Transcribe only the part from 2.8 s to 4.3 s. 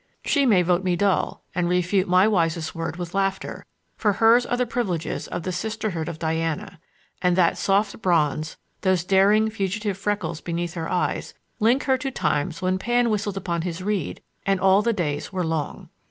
with laughter, for